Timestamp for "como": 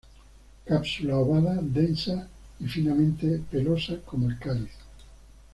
4.03-4.27